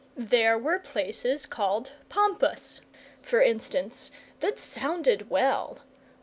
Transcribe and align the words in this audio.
There 0.17 0.57
were 0.57 0.79
places 0.79 1.45
called 1.45 1.91
pampas, 2.09 2.81
for 3.21 3.39
instance, 3.39 4.09
that 4.39 4.57
sounded 4.57 5.29
well. 5.29 5.83